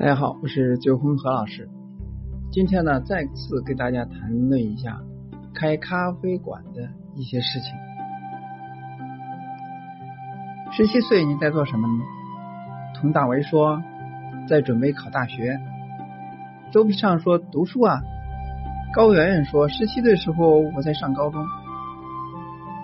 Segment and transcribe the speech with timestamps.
[0.00, 1.68] 大家好，我是九红何老师。
[2.50, 4.98] 今天呢，再次给大家谈论一下
[5.52, 7.74] 开咖啡馆的一些事情。
[10.72, 12.02] 十七岁你在做什么呢？
[12.94, 13.82] 佟大为说
[14.48, 15.60] 在准备考大学。
[16.72, 18.00] 周笔畅说读书啊。
[18.94, 21.44] 高圆圆说十七岁时候我在上高中。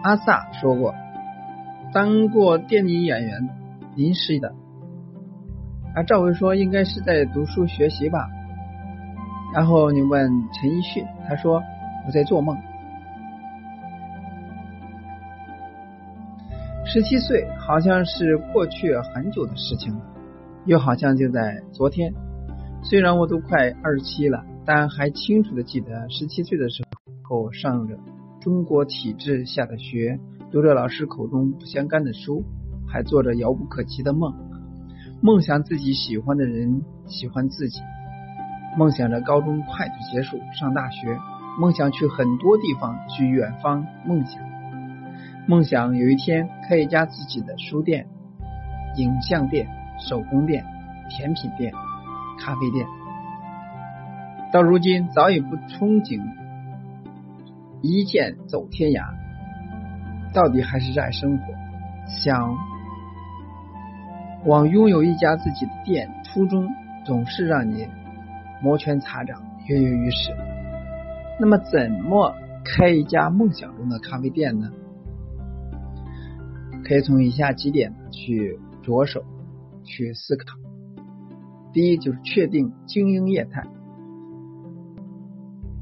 [0.02, 0.94] 阿萨说过
[1.94, 3.48] 当过电影演员，
[3.94, 4.52] 临时的。
[5.96, 8.29] 而赵薇说应该是在读书学习吧。
[9.55, 11.63] 然后你问陈奕迅，他说
[12.07, 12.55] 我在做梦。
[16.85, 20.00] 十七岁好像是过去很久的事情了，
[20.67, 22.13] 又好像就在昨天。
[22.83, 26.85] 虽然我都快二十七了，但还清楚的记得十七岁的时
[27.22, 27.99] 候上着
[28.39, 30.21] 中国体制下的学，
[30.53, 32.44] 读着老师口中不相干的书，
[32.86, 34.34] 还做着遥不可及的梦。
[35.22, 37.80] 梦想自己喜欢的人喜欢自己，
[38.77, 41.18] 梦想着高中快点结束上大学，
[41.58, 44.41] 梦想去很多地方去远方梦想，
[45.48, 48.06] 梦想有一天开一家自己的书店、
[48.96, 49.66] 影像店、
[49.98, 50.64] 手工店、
[51.08, 51.72] 甜品店、
[52.38, 52.86] 咖啡店。
[54.52, 56.22] 到如今早已不憧憬
[57.82, 59.02] 一剑走天涯，
[60.34, 61.44] 到底还是热爱生活，
[62.06, 62.75] 想。
[64.47, 66.69] 往拥有一家自己的店，初衷
[67.05, 67.86] 总是让你
[68.62, 70.33] 摩拳擦掌、跃跃欲试。
[71.41, 72.33] 那么，怎么
[72.64, 74.70] 开一家梦想中的咖啡店呢？
[76.84, 79.25] 可以从以下几点去着手
[79.83, 80.44] 去思考。
[81.72, 83.64] 第一，就是确定经营业态。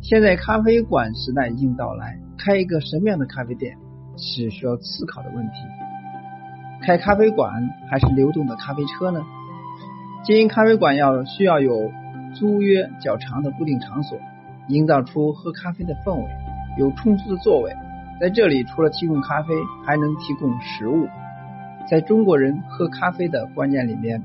[0.01, 3.77] 现在咖啡馆时代已经到来，开一个什么样的咖啡店
[4.17, 5.53] 是需要思考的问题。
[6.85, 9.25] 开咖啡馆还是流动的咖啡车呢？
[10.23, 11.91] 经营咖啡馆要需要有
[12.35, 14.19] 租约较长的固定场所，
[14.69, 16.28] 营造出喝咖啡的氛围，
[16.78, 17.75] 有充足的座位。
[18.21, 19.55] 在这里，除了提供咖啡，
[19.87, 21.09] 还能提供食物。
[21.89, 24.23] 在中国人喝咖啡的观念里面，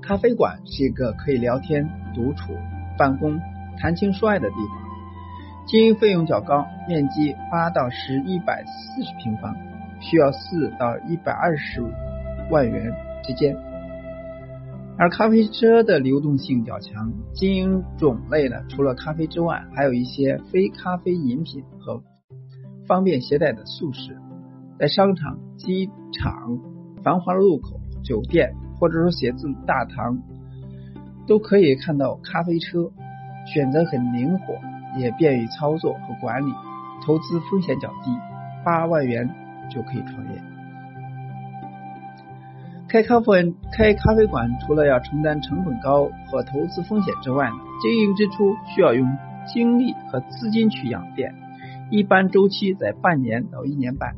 [0.00, 2.52] 咖啡馆是一个可以聊天、独处、
[2.96, 3.40] 办公、
[3.78, 4.78] 谈情说爱的地方。
[5.66, 9.56] 经营费用较高，面积八到十一百四十平方。
[10.02, 11.80] 需要四到一百二十
[12.50, 12.92] 万元
[13.22, 13.56] 之间，
[14.98, 22.02] 而咖啡车的流动性较强，经营种类呢，除了咖啡之外，还有一些非咖啡饮品和
[22.86, 24.18] 方便携带的速食。
[24.78, 26.58] 在商场、机场、
[27.04, 30.18] 繁华路口、酒店，或者说写字大堂，
[31.28, 32.90] 都可以看到咖啡车，
[33.46, 34.54] 选择很灵活，
[34.98, 36.52] 也便于操作和管理，
[37.06, 38.10] 投资风险较低，
[38.64, 39.30] 八万元。
[39.72, 40.42] 就可以创业。
[42.88, 49.08] 开咖啡开咖啡馆，除了要承担成本高和投资风险之外呢，经营之初需要用
[49.46, 51.34] 精力和资金去养店，
[51.90, 54.14] 一般周期在半年到一年半，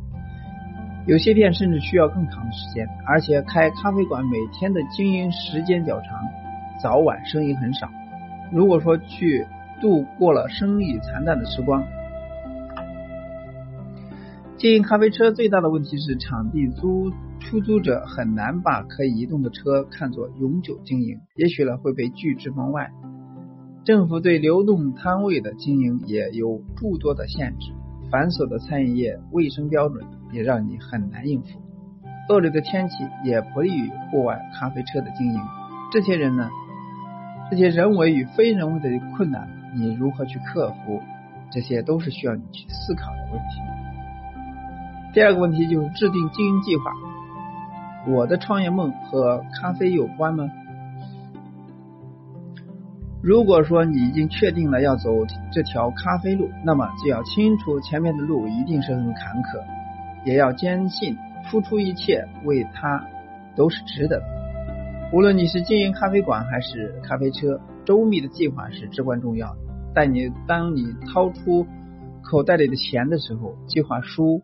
[1.06, 2.88] 有些店甚至需要更长的时间。
[3.06, 6.18] 而且开咖啡馆每天的经营时间较长，
[6.82, 7.88] 早晚生意很少。
[8.50, 9.46] 如果说去
[9.80, 11.84] 度过了生意惨淡的时光。
[14.56, 17.10] 经营咖啡车最大的问题是，场地租
[17.40, 22.88] 出租者很难把可以移动的车看作永久经营，也许呢会被拒之门外。
[23.84, 27.72] 政府对流动摊位的经营也有诸多的限制，
[28.12, 31.60] 繁琐的餐饮业卫生标准也让你很难应付。
[32.30, 32.94] 恶劣的天气
[33.24, 35.40] 也不利于户外咖啡车的经营。
[35.92, 36.48] 这些人呢，
[37.50, 41.02] 这些人为与非人为的困难，你如何去克服？
[41.50, 43.83] 这些都是需要你去思考的问题。
[45.14, 46.92] 第二个问题就是制定经营计划。
[48.08, 50.50] 我的创业梦和咖啡有关吗？
[53.22, 59.62] 如果说你已经确定了要走这条咖啡路，那么就要清楚前面的路一定是很坎坷，
[60.24, 63.06] 也要坚信付出一切为它
[63.54, 64.26] 都是值得的。
[65.12, 69.58] 无论你是经营咖啡馆还是咖啡车，周密的计划是至关重要的。
[69.94, 71.64] 但你当你掏出
[72.20, 74.42] 口袋里的钱的时候，计划书。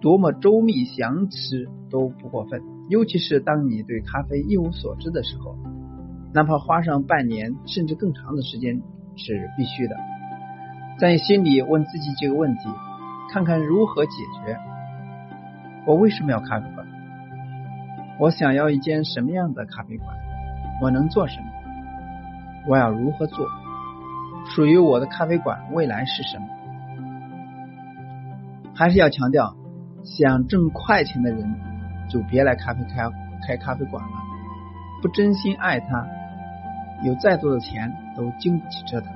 [0.00, 5.56] 多么周密详实都不过分，尤其是当你对咖啡一无所知的时候，
[6.32, 8.80] 哪怕花上半年甚至更长的时间
[9.16, 9.96] 是必须的。
[10.98, 12.68] 在心里问自己几个问题，
[13.30, 14.12] 看看如何解
[14.44, 14.56] 决。
[15.86, 16.86] 我为什么要咖啡馆？
[18.18, 20.08] 我想要一间什么样的咖啡馆？
[20.82, 21.46] 我能做什么？
[22.68, 23.46] 我要如何做？
[24.46, 26.46] 属于我的咖啡馆未来是什么？
[28.74, 29.59] 还是要强调。
[30.04, 31.54] 想挣快钱的人，
[32.08, 33.08] 就别来咖啡开
[33.46, 34.10] 开咖啡馆了。
[35.02, 36.06] 不真心爱他，
[37.04, 39.10] 有再多的钱都经不起折腾。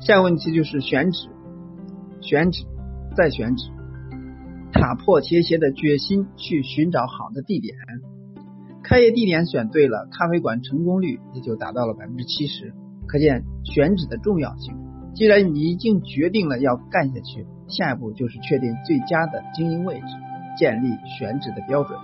[0.00, 1.28] 下个问题就是选址，
[2.22, 2.64] 选址，
[3.14, 3.70] 再选址，
[4.72, 7.76] 打破铁鞋的决心去寻找好的地点。
[8.82, 12.72] 开业地点选对了，咖啡馆成功率也就达到了百分之七十。
[13.06, 14.74] 可见选址的重要性。
[15.14, 20.06] 既然你已经决定了要干下去，下一步就是确定最佳的经营位置，
[20.56, 21.98] 建立选址的标准。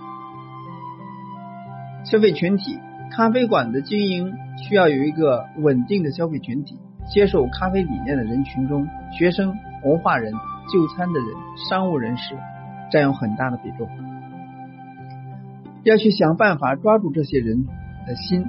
[2.03, 2.79] 消费群体，
[3.11, 6.77] 咖啡馆的经营需要有一个稳定的消费群体。
[7.09, 8.85] 接受咖啡理念的人群中，
[9.17, 10.33] 学生、文化人、
[10.69, 11.29] 就餐的人、
[11.69, 12.35] 商务人士
[12.91, 13.87] 占有很大的比重。
[15.83, 17.65] 要去想办法抓住这些人
[18.05, 18.45] 的心，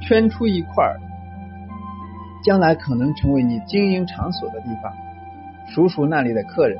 [0.00, 0.96] 圈出一块
[2.46, 4.94] 将来可能成为你经营场所的地方，
[5.66, 6.78] 数数那里的客人，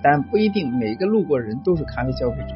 [0.00, 2.54] 但不一定每个路过人都是咖啡消费者。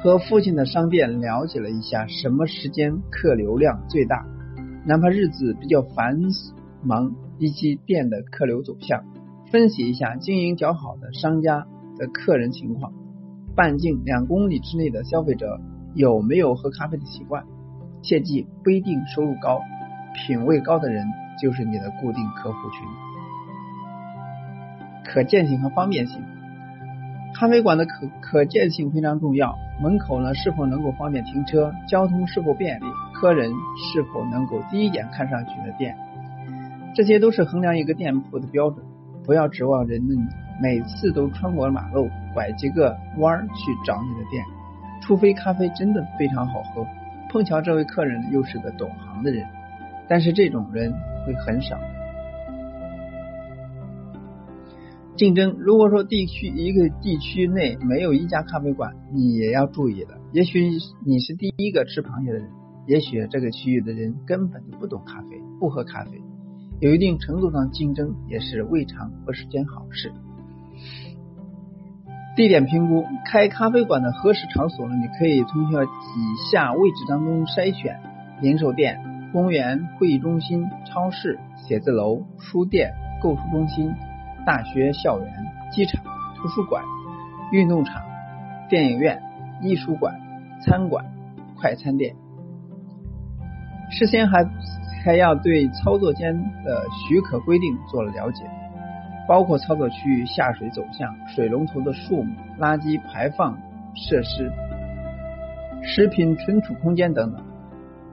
[0.00, 4.24] 和附近的商店了解了一下，什么时间客流量最大。
[4.86, 6.20] 哪怕日子比较繁
[6.84, 9.02] 忙，以及店的客流走向，
[9.50, 11.66] 分析一下经营较好的商家
[11.98, 12.92] 的客人情况，
[13.56, 15.58] 半径两公里之内的消费者
[15.96, 17.42] 有没有喝咖啡的习惯？
[18.04, 19.60] 切记，不一定收入高、
[20.14, 21.06] 品味高的人
[21.40, 22.86] 就是你的固定客户群。
[25.04, 26.22] 可见性和方便性，
[27.34, 29.58] 咖啡馆的可可见性非常重要。
[29.80, 31.74] 门口呢是否能够方便停车？
[31.88, 32.84] 交通是否便利？
[33.14, 35.96] 客人是否能够第一眼看上去的店，
[36.94, 38.84] 这些都是衡量一个店铺的标准。
[39.24, 40.16] 不要指望人们
[40.60, 43.54] 每次都穿过马路，拐几个弯去
[43.86, 44.44] 找你的店，
[45.00, 46.86] 除非咖啡真的非常好喝，
[47.28, 49.46] 碰巧这位客人又是个懂行的人，
[50.12, 50.92] 但是这种人
[51.24, 51.80] 会很少。
[55.16, 60.18] 竞争，如果说地区一个地区内没有一家咖啡馆，你也要注意了。
[60.30, 60.68] 也许
[61.06, 62.50] 你是第一个吃螃蟹的人。
[62.86, 66.20] 也许这个区域的人根本就不懂咖啡，不喝咖啡，
[66.78, 70.12] 有一定程度上竞争也是未尝不是件好事。
[72.36, 74.94] 地点评估，开咖啡馆的合适场所呢？
[74.94, 77.98] 你可以从以下位置当中筛选：
[78.42, 78.98] 零售店、
[79.32, 82.92] 公园、会议中心、超市、写字楼、书店、
[83.22, 83.90] 购书中心、
[84.44, 85.28] 大学校园、
[85.70, 86.04] 机场、
[86.36, 86.84] 图书馆、
[87.50, 88.02] 运动场、
[88.68, 89.22] 电影院、
[89.62, 90.14] 艺术馆、
[90.60, 91.04] 餐馆、
[91.58, 92.14] 快餐店。
[93.90, 94.46] 事先还
[95.02, 96.34] 还要对操作间
[96.64, 98.44] 的许可规定做了了解，
[99.26, 103.58] 包括操作区域下水走向、水龙头的数目、垃圾排放
[103.94, 104.52] 设施、
[105.82, 107.42] 食品存储空间等等。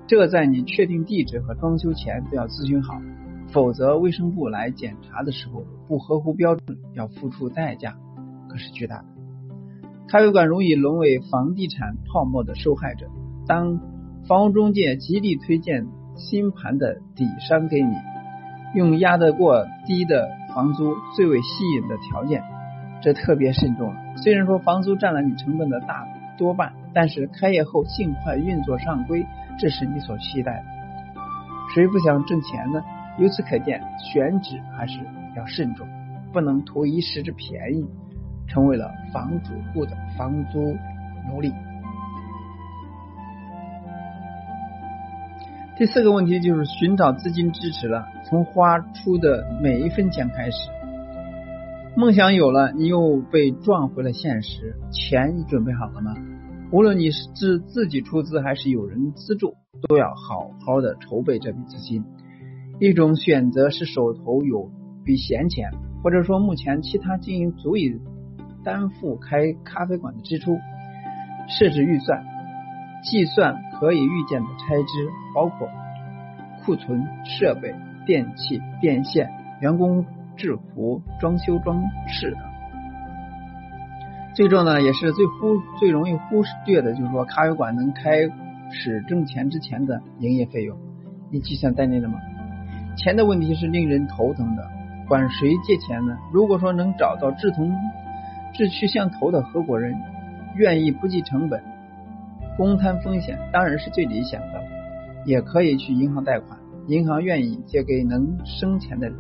[0.10, 3.00] 这在你确定地址和装修前都要咨询好，
[3.52, 7.96] 否则卫生部来检查的时候不合乎标准，要付出代价
[8.50, 9.06] 可是巨大的。
[10.08, 13.06] 咖啡馆容易沦为房地产泡沫的受害者。
[13.46, 13.80] 当
[14.28, 15.86] 房屋中介极力推荐
[16.16, 17.94] 新盘的底商给你，
[18.74, 22.42] 用压得过低的房租最为吸引的条件，
[23.04, 24.02] 这特别慎重了。
[24.16, 29.24] 虽然说房租占了你成本的大多半，但是开业后尽快运作上规，
[29.60, 30.66] 这是你所期待的。
[31.76, 32.82] 谁不想挣钱呢？
[33.20, 35.00] 由此可见，选址还是
[35.36, 35.88] 要慎重，
[36.32, 37.86] 不能图一时之便宜，
[38.48, 40.76] 成为了房主户的房租
[41.28, 41.54] 奴隶。
[45.78, 50.58] 第四个问题就是寻找资金支持了，从花出的每一分钱开始。
[51.96, 54.76] 梦想有了，你又被撞回了现实。
[54.92, 56.16] 钱你准备好了吗？
[56.72, 59.56] 无论你是自自己出资还是有人资助，
[59.88, 62.06] 都要好好的筹备这笔资金。
[62.80, 64.70] 一种选择是手头有
[65.04, 65.72] 笔闲钱，
[66.04, 68.00] 或者说目前其他经营足以
[68.64, 70.60] 担负开咖啡馆的支出，
[71.48, 72.24] 设置预算。
[73.02, 75.68] 计算可以预见的开支，包括
[76.64, 77.74] 库存、设备、
[78.06, 79.28] 电器、电线、
[79.60, 80.06] 员工
[80.38, 82.49] 制服、装修装饰等。
[84.40, 88.22] 最重要的也是最忽最容易忽略的，就是说咖啡馆能开
[88.72, 90.78] 始挣钱之前的营业费用，
[91.30, 92.18] 你计算在内了吗？
[92.96, 94.66] 钱的问题是令人头疼的，
[95.10, 96.18] 管谁借钱呢？
[96.32, 97.70] 如果说能找到志同
[98.54, 99.94] 志趣相投的合伙人，
[100.56, 101.62] 愿意不计成本。
[102.56, 104.64] 公摊风险当然是最理想的，
[105.26, 109.18] 也可以去银行贷款，银行愿意借给能生钱的人。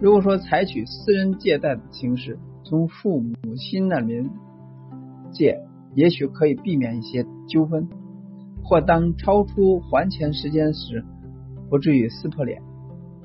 [0.00, 4.28] 如果说采取私人借贷的形式，从父母亲那边
[5.32, 5.58] 借，
[5.94, 7.88] 也许可以避免一些纠纷，
[8.62, 11.04] 或当超出还钱时间时，
[11.70, 12.60] 不至于撕破脸。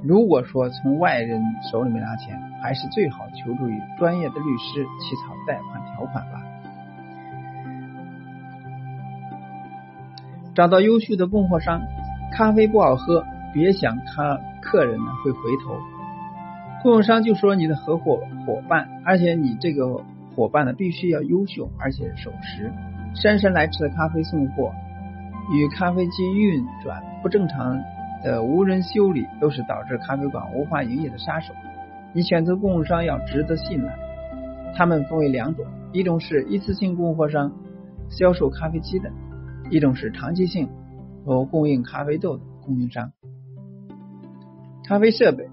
[0.03, 1.41] 如果说从外人
[1.71, 6.41] 手里面拿钱，还是最好求助于专业的律师起草贷款条款吧。
[10.53, 11.81] 找到优秀的供货商，
[12.33, 15.75] 咖啡不好喝，别想他客人呢会回头。
[16.83, 20.03] 供应商就说你的合伙伙伴，而且你这个。
[20.35, 22.71] 伙伴呢必须要优秀，而且守时。
[23.13, 24.71] 姗姗来迟的咖啡送货
[25.53, 27.77] 与咖啡机运转不正常
[28.23, 31.53] 的无人修理，都是导致咖啡馆无法营业的杀手。
[32.13, 33.97] 你选择供应商要值得信赖，
[34.75, 37.51] 他们分为两种：一种是一次性供货商，
[38.09, 39.09] 销售咖啡机的；
[39.69, 40.69] 一种是长期性
[41.25, 43.11] 和供应咖啡豆的供应商。
[44.85, 45.49] 咖啡设备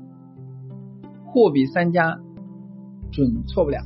[1.27, 2.19] 货比三家，
[3.11, 3.83] 准错不了。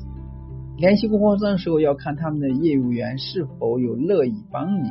[0.82, 4.90] 联系供货商的时候，要看他们的业务员是否有乐意帮你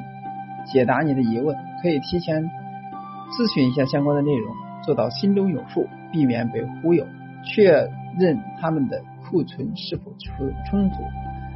[0.65, 2.49] 解答你的疑问，可以提前
[3.37, 4.55] 咨询一下相关的内容，
[4.85, 7.05] 做到心中有数，避免被忽悠。
[7.43, 10.95] 确认他们的库存是否充充足，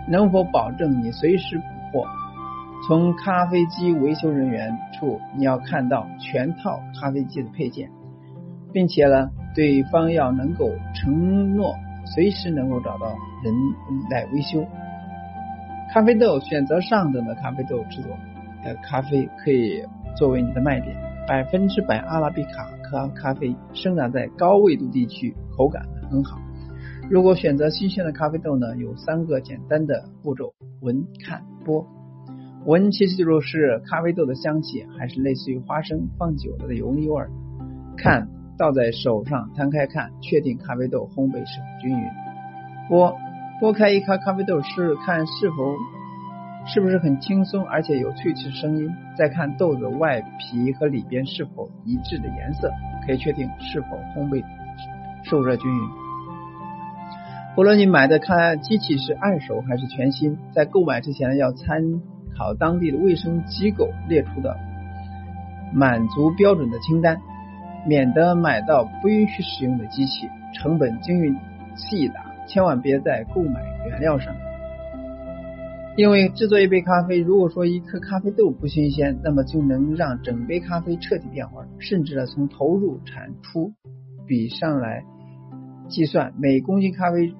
[0.10, 1.64] 能否保证你随时补
[1.94, 2.06] 货。
[2.90, 7.90] 从咖啡机维修人员处，你要看到全套咖啡机的配件，
[8.74, 11.74] 并且呢，对方要能够承诺
[12.06, 13.08] 随时能够找到
[13.44, 13.54] 人
[14.10, 14.66] 来维修。
[15.94, 18.12] 咖啡豆选择上等的咖啡豆制作
[18.64, 19.84] 的咖啡，可以
[20.18, 20.96] 作为你的卖点。
[21.28, 25.36] 百分之百阿拉比卡咖咖啡生长在高纬度地区。
[25.58, 26.38] 口感很好。
[27.10, 31.86] 如果选择新鲜的咖啡豆呢，有三个简单的步骤：闻、看、剥。
[32.66, 37.30] 闻其实就是咖啡豆的香气，还是类似于花生放久了的油腻味儿。
[37.96, 42.06] 看，倒在手上摊开看，确定咖啡豆烘焙是否均匀。
[42.90, 43.16] 剥，
[43.62, 45.56] 剥开一颗咖啡豆是看是否
[46.66, 48.90] 是不是很轻松，而且有脆脆声音。
[49.18, 52.72] 再看豆子外皮和里边是否一致的颜色，
[53.06, 54.44] 可以确定是否烘焙。
[55.24, 55.90] 受热均匀。
[57.58, 61.82] 无论你买的咖机器是二手还是全新，在购买之前要参
[62.38, 64.56] 考当地的卫生机构列出的
[65.74, 67.20] 满足标准的清单，
[67.88, 71.36] 免得买到不允许使用的机器，成本精于
[71.76, 72.34] 细打。
[72.48, 74.36] 千万别在购买原料上，
[75.98, 83.74] 因为制作一杯咖啡，如果说一颗咖啡豆不新鲜，那么就能让整杯咖啡彻底变味，甚至呢从投入产出
[84.28, 85.04] 比上来。
[85.88, 87.34] 计算每公斤咖啡，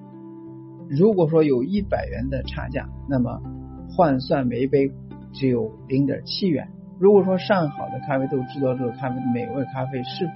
[0.88, 3.40] 如果说有一百元的差价，那么
[3.88, 4.90] 换算每一杯
[5.32, 6.68] 只有零点七元。
[6.98, 10.30] 如果说上好的咖啡豆制作出咖啡美味咖啡是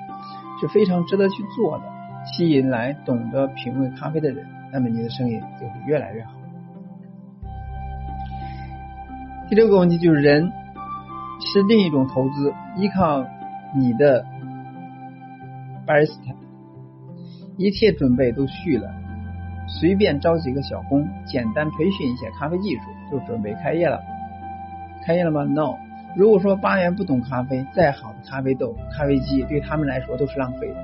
[0.60, 1.84] 是非常值得去做的，
[2.26, 6.32] 吸引来懂得品味咖啡的人，那么你的生意就会越来越好。
[9.48, 10.52] 第六个问题就是人
[11.40, 13.24] 是另一种投资，依靠
[13.74, 14.24] 你的
[15.86, 16.34] barista。
[17.56, 18.90] 一切准备都续了，
[19.66, 24.00] 随便招几个小工，简单培训一下咖啡技术，就准备开业了。
[25.04, 25.76] 开业了吗？No。
[26.16, 30.76] 如果说八元不懂咖啡，再好的咖啡豆、咖啡机，对他们来说都是浪费的。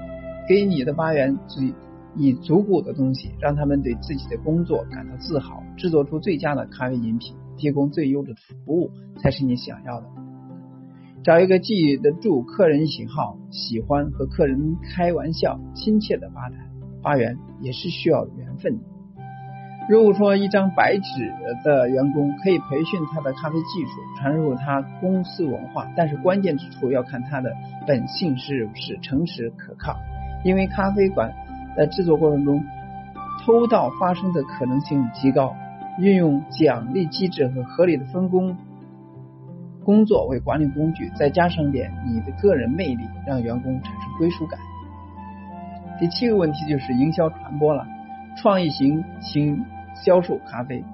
[0.48, 1.74] 给你的八元，以
[2.14, 8.90] 以足够的东西，让他们对自己的工作感到自豪，制作出最佳的咖啡饮品，提供最优质的服务，
[9.20, 10.06] 才是你想要的。
[11.24, 16.56] 找一个记得住客人喜好、喜欢和客人开玩笑、亲切的吧台。
[17.02, 18.84] 八元也是需要缘分的。
[19.88, 27.52] 如果说一张白纸的员工可以培训他的咖啡技术，传入他公司文化，但是关键之处要看他的
[27.86, 29.96] 本性是不是诚实可靠。
[30.44, 31.32] 因为咖啡馆
[31.76, 32.64] 在制作过程中
[33.44, 35.54] 偷盗发生的可能性极高，
[35.98, 38.56] 运用奖励机制和合理的分工
[39.84, 44.58] 工作为管理工具，再加上点你的个人魅力，让员工产生归属感。
[46.00, 47.86] 第七个问题就是营销传播了，
[48.36, 49.64] 创意型型
[50.04, 50.84] 销售咖啡，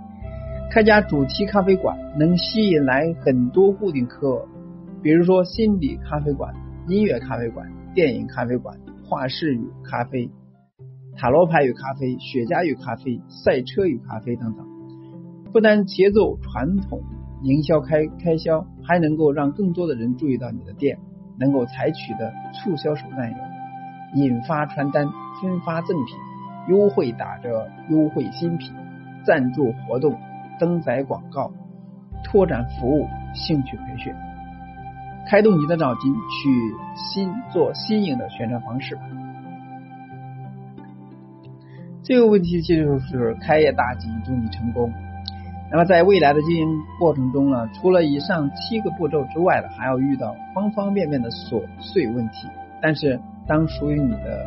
[0.71, 4.47] 开家主题咖啡馆能吸引来很多固定客，
[5.03, 6.55] 比如说心理咖啡馆、
[6.89, 10.31] 音乐咖啡馆、电影咖啡馆、画室与咖啡、
[11.17, 14.67] 塔罗牌与咖啡、雪茄与咖啡、赛车与咖啡等等。
[15.53, 17.01] 不但节奏传统
[17.43, 20.99] 营销开开销，还能够让更多的人注意到你的店，
[21.39, 23.37] 能够采取的促销手段有。
[24.15, 25.07] 引发传单、
[25.41, 26.17] 分发赠品、
[26.69, 28.73] 优惠打折、优惠新品、
[29.25, 30.19] 赞助活动、
[30.59, 31.53] 登载广告、
[32.25, 34.15] 拓展服务、兴趣培训，
[35.29, 39.03] 开动你的脑筋去新做新颖的宣传方式吧。
[42.03, 44.93] 这个问题其实就是开业大吉，祝你成功。
[45.71, 52.49] 那么在未来的经营过程中呢，除了以上七个步骤之外呢，还要遇到方方面面的琐碎问题，
[52.81, 53.21] 但是。
[53.45, 54.47] 当属于你的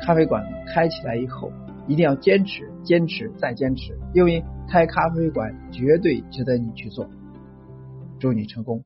[0.00, 1.52] 咖啡馆开起来以后，
[1.86, 7.08] 一定要坚持、坚持再坚持，因为开咖啡馆绝对值得你去做。
[8.18, 8.84] 祝你成功！